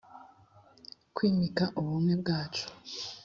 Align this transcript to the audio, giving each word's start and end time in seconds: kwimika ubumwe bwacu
kwimika 1.15 1.63
ubumwe 1.79 2.13
bwacu 2.21 2.65